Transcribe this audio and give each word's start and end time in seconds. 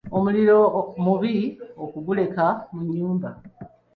Omuliro 0.17 0.59
mubi 1.03 1.35
okuguleka 1.83 2.45
mu 2.71 2.79
nnyumba. 2.85 3.29